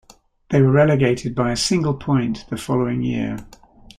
[0.49, 3.37] They were relegated by a single point the following year.